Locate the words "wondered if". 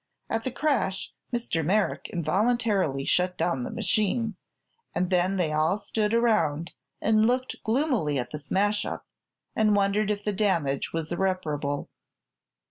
9.75-10.23